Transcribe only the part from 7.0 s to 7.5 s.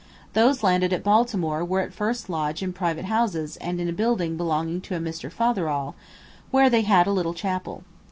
a little